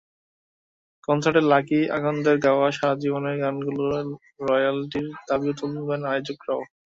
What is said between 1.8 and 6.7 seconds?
আখান্দে্র গাওয়া সারা জীবনের গানগুলোর রয়্যালটির দাবিও তুলবেন আয়োজকেরা।